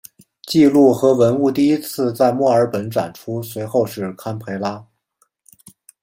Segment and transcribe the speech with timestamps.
[0.47, 4.83] 记录和文物第一次在墨尔本展出随后是堪培拉。